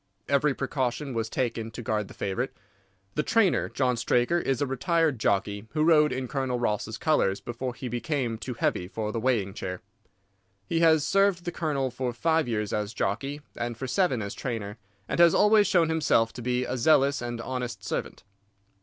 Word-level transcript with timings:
Every 0.27 0.55
precaution 0.55 1.13
was 1.13 1.29
taken 1.29 1.69
to 1.69 1.83
guard 1.83 2.07
the 2.07 2.15
favourite. 2.15 2.53
The 3.13 3.21
trainer, 3.21 3.69
John 3.69 3.95
Straker, 3.97 4.39
is 4.39 4.59
a 4.59 4.65
retired 4.65 5.19
jockey 5.19 5.67
who 5.73 5.83
rode 5.83 6.11
in 6.11 6.27
Colonel 6.27 6.59
Ross's 6.59 6.97
colours 6.97 7.39
before 7.39 7.75
he 7.75 7.87
became 7.87 8.39
too 8.39 8.55
heavy 8.55 8.87
for 8.87 9.11
the 9.11 9.19
weighing 9.19 9.53
chair. 9.53 9.83
He 10.65 10.79
has 10.79 11.05
served 11.05 11.45
the 11.45 11.51
Colonel 11.51 11.91
for 11.91 12.13
five 12.13 12.47
years 12.47 12.73
as 12.73 12.95
jockey 12.95 13.41
and 13.55 13.77
for 13.77 13.85
seven 13.85 14.23
as 14.23 14.33
trainer, 14.33 14.79
and 15.07 15.19
has 15.19 15.35
always 15.35 15.67
shown 15.67 15.89
himself 15.89 16.33
to 16.33 16.41
be 16.41 16.65
a 16.65 16.77
zealous 16.77 17.21
and 17.21 17.39
honest 17.39 17.83
servant. 17.85 18.23